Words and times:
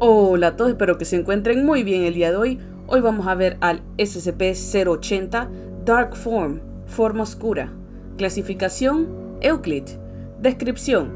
Hola 0.00 0.48
a 0.48 0.56
todos, 0.56 0.70
espero 0.70 0.96
que 0.96 1.04
se 1.04 1.16
encuentren 1.16 1.66
muy 1.66 1.82
bien 1.82 2.04
el 2.04 2.14
día 2.14 2.30
de 2.30 2.36
hoy. 2.36 2.60
Hoy 2.86 3.00
vamos 3.00 3.26
a 3.26 3.34
ver 3.34 3.56
al 3.60 3.82
SCP-080 3.96 5.48
Dark 5.84 6.14
Form, 6.14 6.60
forma 6.86 7.24
oscura. 7.24 7.72
Clasificación 8.16 9.08
Euclid. 9.40 9.82
Descripción. 10.40 11.10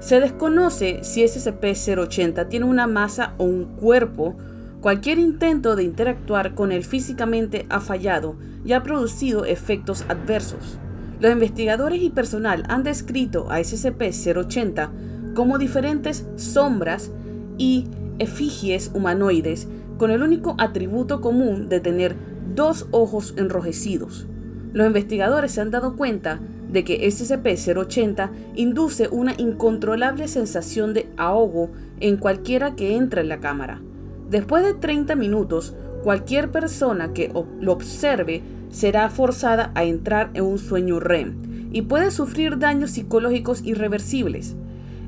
Se 0.00 0.18
desconoce 0.18 1.04
si 1.04 1.22
SCP-080 1.22 2.48
tiene 2.48 2.66
una 2.66 2.88
masa 2.88 3.34
o 3.38 3.44
un 3.44 3.76
cuerpo. 3.76 4.34
Cualquier 4.80 5.20
intento 5.20 5.76
de 5.76 5.84
interactuar 5.84 6.56
con 6.56 6.72
él 6.72 6.82
físicamente 6.82 7.66
ha 7.68 7.78
fallado 7.78 8.34
y 8.64 8.72
ha 8.72 8.82
producido 8.82 9.44
efectos 9.44 10.04
adversos. 10.08 10.80
Los 11.20 11.30
investigadores 11.30 12.02
y 12.02 12.10
personal 12.10 12.64
han 12.68 12.82
descrito 12.82 13.48
a 13.48 13.60
SCP-080 13.60 15.34
como 15.34 15.56
diferentes 15.56 16.26
sombras 16.34 17.12
y 17.58 17.86
efigies 18.18 18.90
humanoides 18.94 19.68
con 19.98 20.10
el 20.10 20.22
único 20.22 20.54
atributo 20.58 21.20
común 21.20 21.68
de 21.68 21.80
tener 21.80 22.16
dos 22.54 22.86
ojos 22.90 23.34
enrojecidos. 23.36 24.26
Los 24.72 24.86
investigadores 24.86 25.52
se 25.52 25.60
han 25.60 25.70
dado 25.70 25.96
cuenta 25.96 26.40
de 26.70 26.84
que 26.84 27.06
SCP-080 27.06 28.30
induce 28.56 29.08
una 29.08 29.34
incontrolable 29.38 30.26
sensación 30.26 30.92
de 30.92 31.08
ahogo 31.16 31.70
en 32.00 32.16
cualquiera 32.16 32.74
que 32.74 32.96
entre 32.96 33.20
en 33.20 33.28
la 33.28 33.40
cámara. 33.40 33.80
Después 34.28 34.64
de 34.64 34.74
30 34.74 35.14
minutos, 35.14 35.74
cualquier 36.02 36.50
persona 36.50 37.12
que 37.12 37.32
lo 37.60 37.72
observe 37.72 38.42
será 38.70 39.08
forzada 39.08 39.70
a 39.74 39.84
entrar 39.84 40.30
en 40.34 40.44
un 40.44 40.58
sueño 40.58 40.98
REM 40.98 41.70
y 41.72 41.82
puede 41.82 42.10
sufrir 42.10 42.58
daños 42.58 42.90
psicológicos 42.90 43.64
irreversibles. 43.64 44.56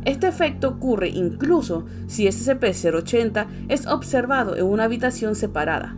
Este 0.06 0.28
efecto 0.28 0.69
ocurre 0.69 1.09
incluso 1.09 1.84
si 2.06 2.27
SCP-080 2.28 3.46
es 3.69 3.88
observado 3.88 4.56
en 4.56 4.65
una 4.65 4.84
habitación 4.84 5.34
separada. 5.34 5.96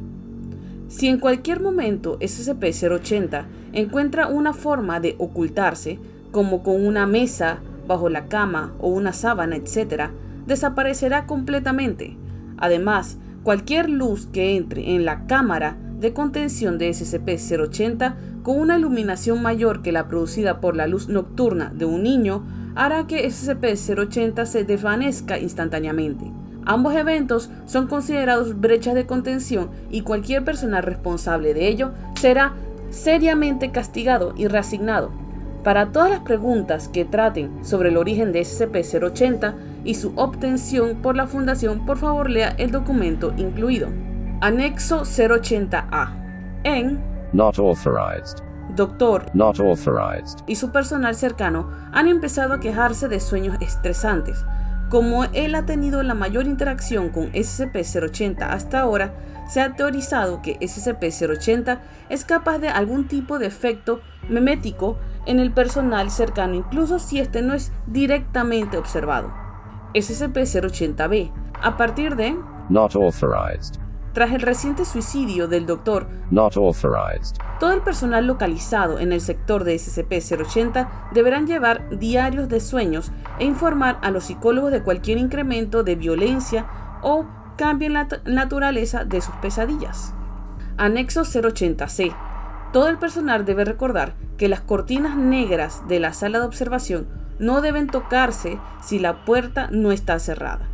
Si 0.89 1.09
en 1.09 1.21
cualquier 1.21 1.61
momento 1.61 2.19
SCP-080 2.19 3.45
encuentra 3.75 4.29
una 4.29 4.55
forma 4.55 4.99
de 4.99 5.15
ocultarse, 5.19 5.99
como 6.33 6.63
con 6.63 6.87
una 6.87 7.07
mesa, 7.07 7.59
bajo 7.87 8.09
la 8.09 8.29
cama 8.29 8.73
o 8.81 8.89
una 8.89 9.13
sábana, 9.13 9.57
etc., 9.57 10.11
desaparecerá 10.47 11.27
completamente. 11.27 12.17
Además, 12.57 13.19
cualquier 13.43 13.91
luz 13.91 14.27
que 14.27 14.57
entre 14.57 14.95
en 14.95 15.05
la 15.05 15.27
cámara 15.27 15.77
de 15.99 16.13
contención 16.13 16.79
de 16.79 16.91
SCP-080 16.91 18.15
con 18.43 18.59
una 18.59 18.79
iluminación 18.79 19.43
mayor 19.43 19.83
que 19.83 19.93
la 19.93 20.09
producida 20.09 20.61
por 20.61 20.77
la 20.77 20.87
luz 20.87 21.09
nocturna 21.09 21.73
de 21.75 21.85
un 21.85 22.03
niño 22.03 22.45
hará 22.75 23.07
que 23.07 23.27
SCP-080 23.27 24.47
se 24.47 24.65
desvanezca 24.65 25.39
instantáneamente. 25.39 26.31
Ambos 26.65 26.95
eventos 26.95 27.51
son 27.67 27.87
considerados 27.87 28.61
brechas 28.61 28.95
de 28.95 29.07
contención 29.07 29.71
y 29.91 30.03
cualquier 30.03 30.45
persona 30.45 30.81
responsable 30.81 31.55
de 31.55 31.67
ello 31.67 31.93
será 32.15 32.55
seriamente 32.91 33.71
castigado 33.71 34.35
y 34.37 34.47
reasignado. 34.49 35.11
Para 35.65 35.93
todas 35.93 36.11
las 36.11 36.21
preguntas 36.21 36.89
que 36.89 37.05
traten 37.05 37.65
sobre 37.65 37.89
el 37.89 37.97
origen 37.97 38.33
de 38.33 38.43
SCP-080 38.43 39.55
y 39.85 39.95
su 39.95 40.13
obtención 40.15 41.03
por 41.03 41.17
la 41.17 41.27
Fundación, 41.27 41.85
por 41.85 41.99
favor 41.99 42.31
lea 42.31 42.55
el 42.59 42.71
documento 42.71 43.35
incluido. 43.37 43.89
Anexo 44.41 45.01
080A. 45.01 46.63
En 46.63 47.03
Not 47.33 47.59
authorized. 47.59 48.39
Doctor 48.77 49.25
Not 49.35 49.59
authorized. 49.59 50.45
y 50.47 50.55
su 50.55 50.71
personal 50.71 51.17
cercano 51.17 51.69
han 51.93 52.07
empezado 52.07 52.55
a 52.55 52.61
quejarse 52.61 53.09
de 53.09 53.19
sueños 53.19 53.57
estresantes. 53.61 54.45
Como 54.91 55.25
él 55.25 55.57
ha 55.57 55.67
tenido 55.67 56.05
la 56.05 56.15
mayor 56.15 56.47
interacción 56.47 57.09
con 57.09 57.33
SCP-080 57.33 58.43
hasta 58.43 58.81
ahora, 58.81 59.13
se 59.49 59.61
ha 59.61 59.75
teorizado 59.75 60.41
que 60.41 60.57
SCP-080 60.61 61.81
es 62.09 62.25
capaz 62.25 62.59
de 62.59 62.69
algún 62.69 63.09
tipo 63.09 63.41
de 63.41 63.47
efecto 63.47 64.01
memético 64.29 64.99
en 65.27 65.41
el 65.41 65.51
personal 65.53 66.11
cercano, 66.13 66.55
incluso 66.55 67.01
si 67.01 67.19
este 67.19 67.43
no 67.43 67.55
es 67.55 67.73
directamente 67.89 68.79
observado. 68.79 69.33
SCP-080b, 69.95 71.33
a 71.61 71.77
partir 71.77 72.15
de, 72.15 72.37
Not 72.69 72.95
authorized. 72.95 73.81
Tras 74.19 74.33
el 74.33 74.41
reciente 74.43 74.85
suicidio 74.85 75.47
del. 75.47 75.65
Not 76.33 76.57
authorized. 76.57 77.37
Todo 77.61 77.71
el 77.73 77.83
personal 77.83 78.27
localizado 78.27 78.99
en 78.99 79.13
el 79.13 79.21
sector 79.21 79.63
de 79.63 79.77
SCP-080 79.77 80.89
deberán 81.13 81.47
llevar 81.47 81.89
diarios 82.01 82.49
de 82.49 82.59
sueños 82.59 83.13
e 83.39 83.45
informar 83.45 83.97
a 84.03 84.11
los 84.11 84.25
psicólogos 84.25 84.73
de 84.73 84.83
cualquier 84.83 85.19
incremento 85.19 85.85
de 85.85 85.95
violencia 85.95 86.67
o 87.01 87.27
cambio 87.57 87.87
en 87.87 87.93
la 87.93 88.09
naturaleza 88.25 89.05
de 89.05 89.21
sus 89.21 89.37
pesadillas. 89.37 90.13
Anexo 90.79 91.21
080C. 91.23 92.13
Todo 92.73 92.89
el 92.89 92.99
personal 92.99 93.45
debe 93.45 93.65
recordar 93.65 94.15
que 94.37 94.49
las 94.49 94.63
cortinas 94.63 95.17
negras 95.17 95.87
de 95.87 96.01
la 96.01 96.13
sala 96.13 96.41
de 96.41 96.47
observación 96.47 97.07
no 97.39 97.61
deben 97.61 97.87
tocarse 97.87 98.59
si 98.83 98.99
la 98.99 99.25
puerta 99.25 99.69
no 99.71 99.93
está 99.93 100.19
cerrada. 100.19 100.67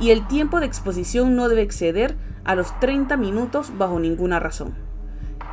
Y 0.00 0.10
el 0.10 0.26
tiempo 0.26 0.60
de 0.60 0.66
exposición 0.66 1.36
no 1.36 1.48
debe 1.48 1.62
exceder 1.62 2.16
a 2.44 2.54
los 2.54 2.78
30 2.80 3.16
minutos 3.16 3.72
bajo 3.76 3.98
ninguna 4.00 4.40
razón. 4.40 4.74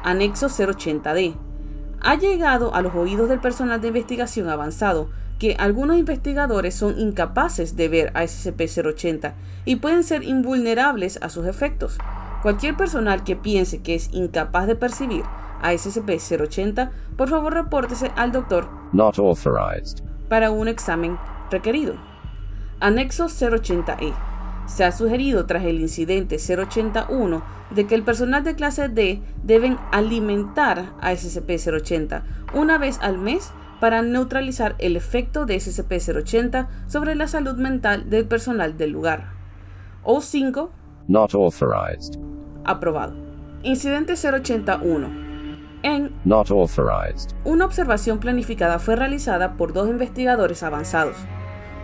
Anexo 0.03 0.47
080D. 0.47 1.35
Ha 2.01 2.15
llegado 2.15 2.73
a 2.73 2.81
los 2.81 2.95
oídos 2.95 3.29
del 3.29 3.39
personal 3.39 3.81
de 3.81 3.89
investigación 3.89 4.49
avanzado 4.49 5.09
que 5.37 5.55
algunos 5.59 5.97
investigadores 5.97 6.75
son 6.75 6.99
incapaces 6.99 7.75
de 7.75 7.87
ver 7.89 8.11
a 8.13 8.23
SCP-080 8.23 9.33
y 9.65 9.77
pueden 9.77 10.03
ser 10.03 10.23
invulnerables 10.23 11.19
a 11.21 11.29
sus 11.29 11.45
efectos. 11.45 11.97
Cualquier 12.41 12.75
personal 12.77 13.23
que 13.23 13.35
piense 13.35 13.81
que 13.81 13.95
es 13.95 14.09
incapaz 14.13 14.67
de 14.67 14.75
percibir 14.75 15.23
a 15.61 15.73
SCP-080, 15.73 16.89
por 17.17 17.29
favor 17.29 17.53
repórtese 17.53 18.11
al 18.15 18.31
doctor 18.31 18.69
Not 18.93 19.19
authorized. 19.19 20.01
para 20.29 20.51
un 20.51 20.67
examen 20.67 21.17
requerido. 21.51 21.95
Anexo 22.79 23.25
080E. 23.25 24.13
Se 24.69 24.85
ha 24.85 24.91
sugerido 24.91 25.45
tras 25.45 25.65
el 25.65 25.81
incidente 25.81 26.37
081 26.37 27.43
de 27.71 27.87
que 27.87 27.95
el 27.95 28.03
personal 28.03 28.43
de 28.43 28.55
clase 28.55 28.87
D 28.87 29.21
deben 29.43 29.77
alimentar 29.91 30.93
a 31.01 31.11
SCP-080 31.11 32.21
una 32.53 32.77
vez 32.77 32.99
al 33.01 33.17
mes 33.17 33.51
para 33.79 34.01
neutralizar 34.01 34.75
el 34.77 34.95
efecto 34.95 35.45
de 35.45 35.55
SCP-080 35.57 36.67
sobre 36.87 37.15
la 37.15 37.27
salud 37.27 37.55
mental 37.55 38.09
del 38.09 38.25
personal 38.27 38.77
del 38.77 38.91
lugar. 38.91 39.31
O5 40.03 40.69
Not 41.07 41.33
authorized. 41.33 42.19
aprobado. 42.63 43.15
Incidente 43.63 44.13
081. 44.15 45.09
En 45.81 46.11
Not 46.25 46.51
authorized. 46.51 47.31
Una 47.43 47.65
observación 47.65 48.19
planificada 48.19 48.79
fue 48.79 48.95
realizada 48.95 49.57
por 49.57 49.73
dos 49.73 49.89
investigadores 49.89 50.61
avanzados. 50.61 51.15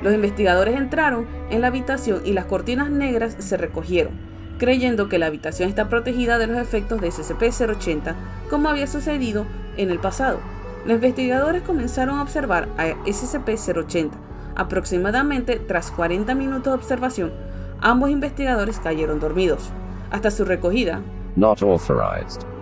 Los 0.02 0.14
investigadores 0.14 0.76
entraron 0.76 1.28
en 1.50 1.62
la 1.62 1.68
habitación 1.68 2.22
y 2.26 2.34
las 2.34 2.46
cortinas 2.46 2.90
negras 2.90 3.36
se 3.40 3.58
recogieron, 3.58 4.14
creyendo 4.58 5.10
que 5.10 5.20
la 5.20 5.28
habitación 5.28 5.70
está 5.70 5.90
protegida 5.90 6.38
de 6.38 6.48
los 6.48 6.58
efectos 6.58 7.02
de 7.02 7.10
SCP-080 7.10 8.16
como 8.50 8.70
había 8.70 8.88
sucedido 8.88 9.46
en 9.78 9.90
el 9.90 10.00
pasado. 10.00 10.40
Los 10.86 10.96
investigadores 10.96 11.64
comenzaron 11.64 12.20
a 12.20 12.22
observar 12.22 12.68
a 12.78 12.88
SCP-080. 13.06 14.12
Aproximadamente 14.56 15.60
tras 15.60 15.92
40 15.92 16.36
minutos 16.36 16.72
de 16.72 16.80
observación, 16.80 17.34
ambos 17.82 18.10
investigadores 18.10 18.80
cayeron 18.80 19.20
dormidos. 19.20 19.70
Hasta 20.12 20.32
su 20.32 20.46
recogida, 20.46 21.02
Not 21.36 21.62
authorized. 21.62 22.55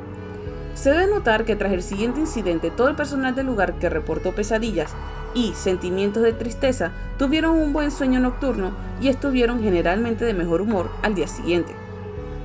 Se 0.73 0.91
debe 0.91 1.07
notar 1.07 1.45
que 1.45 1.55
tras 1.55 1.71
el 1.71 1.83
siguiente 1.83 2.19
incidente, 2.19 2.71
todo 2.71 2.89
el 2.89 2.95
personal 2.95 3.35
del 3.35 3.45
lugar 3.45 3.73
que 3.75 3.89
reportó 3.89 4.33
pesadillas 4.33 4.93
y 5.35 5.53
sentimientos 5.53 6.23
de 6.23 6.33
tristeza 6.33 6.91
tuvieron 7.17 7.57
un 7.57 7.73
buen 7.73 7.91
sueño 7.91 8.19
nocturno 8.19 8.71
y 9.01 9.07
estuvieron 9.07 9.61
generalmente 9.61 10.25
de 10.25 10.33
mejor 10.33 10.61
humor 10.61 10.89
al 11.01 11.15
día 11.15 11.27
siguiente. 11.27 11.73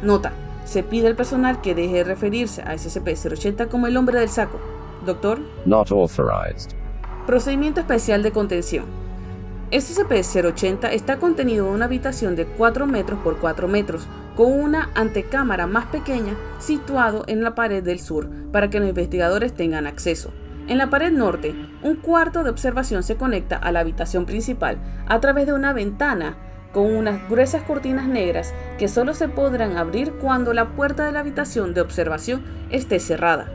Nota, 0.03 0.33
se 0.65 0.83
pide 0.83 1.07
al 1.09 1.17
personal 1.17 1.61
que 1.61 1.75
deje 1.75 1.97
de 1.97 2.05
referirse 2.05 2.63
a 2.63 2.75
SCP-080 2.75 3.69
como 3.69 3.87
el 3.87 3.97
hombre 3.97 4.21
del 4.21 4.29
saco. 4.29 4.59
Doctor, 5.07 5.39
Not 5.65 5.91
authorized. 5.91 6.73
procedimiento 7.27 7.81
especial 7.81 8.23
de 8.23 8.33
contención. 8.33 8.85
SCP-080 9.71 10.93
está 10.93 11.19
contenido 11.19 11.69
en 11.69 11.75
una 11.75 11.85
habitación 11.85 12.37
de 12.37 12.47
4 12.47 12.87
metros 12.87 13.19
por 13.21 13.37
4 13.39 13.69
metros 13.69 14.07
con 14.35 14.51
una 14.51 14.91
antecámara 14.95 15.67
más 15.67 15.87
pequeña 15.87 16.35
situado 16.59 17.25
en 17.27 17.43
la 17.43 17.55
pared 17.55 17.83
del 17.83 18.01
sur 18.01 18.31
para 18.51 18.71
que 18.71 18.81
los 18.81 18.89
investigadores 18.89 19.53
tengan 19.53 19.87
acceso. 19.87 20.33
En 20.69 20.79
la 20.79 20.89
pared 20.89 21.13
norte, 21.13 21.55
un 21.83 21.97
cuarto 21.97 22.45
de 22.45 22.51
observación 22.51 23.03
se 23.03 23.17
conecta 23.17 23.57
a 23.57 23.71
la 23.71 23.81
habitación 23.81 24.25
principal 24.25 24.79
a 25.07 25.21
través 25.21 25.47
de 25.47 25.53
una 25.53 25.75
ventana 25.75 26.37
con 26.73 26.91
unas 26.95 27.29
gruesas 27.29 27.63
cortinas 27.63 28.07
negras 28.07 28.55
que 28.79 28.89
solo 28.89 29.13
se 29.13 29.29
podrán 29.29 29.77
abrir 29.77 30.13
cuando 30.15 30.55
la 30.55 30.71
puerta 30.77 31.05
de 31.05 31.13
la 31.13 31.21
habitación 31.21 31.75
de 31.75 31.83
observación 31.83 32.43
esté 32.71 33.01
cerrada. 33.01 33.51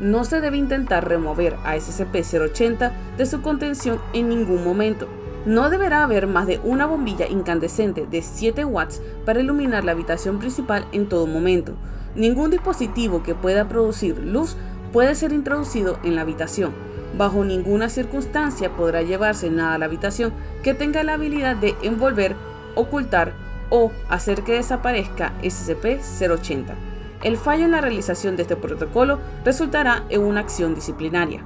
No 0.00 0.24
se 0.24 0.40
debe 0.40 0.56
intentar 0.56 1.08
remover 1.08 1.54
a 1.64 1.76
SCP-080 1.76 2.90
de 3.16 3.26
su 3.26 3.42
contención 3.42 4.00
en 4.12 4.28
ningún 4.28 4.64
momento. 4.64 5.21
No 5.44 5.70
deberá 5.70 6.04
haber 6.04 6.28
más 6.28 6.46
de 6.46 6.60
una 6.62 6.86
bombilla 6.86 7.26
incandescente 7.26 8.06
de 8.06 8.22
7 8.22 8.64
watts 8.64 9.02
para 9.24 9.40
iluminar 9.40 9.84
la 9.84 9.92
habitación 9.92 10.38
principal 10.38 10.86
en 10.92 11.08
todo 11.08 11.26
momento. 11.26 11.74
Ningún 12.14 12.50
dispositivo 12.50 13.24
que 13.24 13.34
pueda 13.34 13.68
producir 13.68 14.18
luz 14.18 14.56
puede 14.92 15.16
ser 15.16 15.32
introducido 15.32 15.98
en 16.04 16.14
la 16.14 16.22
habitación. 16.22 16.72
Bajo 17.18 17.44
ninguna 17.44 17.88
circunstancia 17.88 18.70
podrá 18.76 19.02
llevarse 19.02 19.50
nada 19.50 19.74
a 19.74 19.78
la 19.78 19.86
habitación 19.86 20.32
que 20.62 20.74
tenga 20.74 21.02
la 21.02 21.14
habilidad 21.14 21.56
de 21.56 21.74
envolver, 21.82 22.36
ocultar 22.76 23.32
o 23.68 23.90
hacer 24.08 24.42
que 24.44 24.52
desaparezca 24.52 25.32
SCP-080. 25.42 26.74
El 27.22 27.36
fallo 27.36 27.64
en 27.64 27.72
la 27.72 27.80
realización 27.80 28.36
de 28.36 28.42
este 28.42 28.56
protocolo 28.56 29.18
resultará 29.44 30.04
en 30.08 30.22
una 30.22 30.40
acción 30.40 30.74
disciplinaria. 30.74 31.44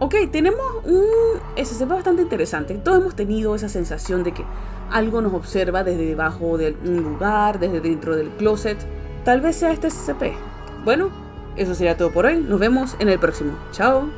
Ok, 0.00 0.14
tenemos 0.30 0.64
un 0.84 1.04
SCP 1.56 1.88
bastante 1.88 2.22
interesante. 2.22 2.74
Todos 2.74 3.00
hemos 3.00 3.16
tenido 3.16 3.56
esa 3.56 3.68
sensación 3.68 4.22
de 4.22 4.32
que 4.32 4.44
algo 4.92 5.20
nos 5.20 5.34
observa 5.34 5.82
desde 5.82 6.06
debajo 6.06 6.56
de 6.56 6.76
un 6.84 7.02
lugar, 7.02 7.58
desde 7.58 7.80
dentro 7.80 8.14
del 8.14 8.28
closet. 8.30 8.78
Tal 9.24 9.40
vez 9.40 9.56
sea 9.56 9.72
este 9.72 9.90
SCP. 9.90 10.34
Bueno, 10.84 11.10
eso 11.56 11.74
sería 11.74 11.96
todo 11.96 12.12
por 12.12 12.26
hoy. 12.26 12.36
Nos 12.36 12.60
vemos 12.60 12.94
en 13.00 13.08
el 13.08 13.18
próximo. 13.18 13.58
Chao. 13.72 14.06